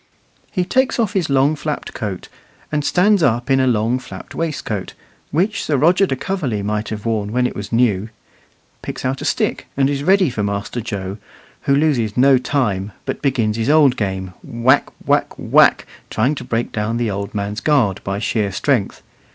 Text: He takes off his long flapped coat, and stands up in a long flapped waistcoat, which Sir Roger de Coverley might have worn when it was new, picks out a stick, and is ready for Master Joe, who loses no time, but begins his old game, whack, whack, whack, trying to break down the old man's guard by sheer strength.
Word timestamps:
He 0.51 0.65
takes 0.65 0.97
off 0.97 1.13
his 1.13 1.29
long 1.29 1.55
flapped 1.55 1.93
coat, 1.93 2.27
and 2.71 2.83
stands 2.83 3.21
up 3.21 3.51
in 3.51 3.59
a 3.59 3.67
long 3.67 3.99
flapped 3.99 4.33
waistcoat, 4.33 4.95
which 5.29 5.61
Sir 5.63 5.77
Roger 5.77 6.07
de 6.07 6.15
Coverley 6.15 6.63
might 6.63 6.89
have 6.89 7.05
worn 7.05 7.31
when 7.31 7.45
it 7.45 7.55
was 7.55 7.71
new, 7.71 8.09
picks 8.81 9.05
out 9.05 9.21
a 9.21 9.25
stick, 9.25 9.67
and 9.77 9.91
is 9.91 10.01
ready 10.03 10.31
for 10.31 10.41
Master 10.41 10.81
Joe, 10.81 11.19
who 11.69 11.75
loses 11.75 12.17
no 12.17 12.39
time, 12.39 12.93
but 13.05 13.21
begins 13.21 13.57
his 13.57 13.69
old 13.69 13.95
game, 13.95 14.33
whack, 14.43 14.89
whack, 15.05 15.33
whack, 15.37 15.85
trying 16.09 16.33
to 16.33 16.43
break 16.43 16.71
down 16.71 16.97
the 16.97 17.11
old 17.11 17.35
man's 17.35 17.59
guard 17.61 18.01
by 18.03 18.17
sheer 18.17 18.51
strength. 18.51 19.03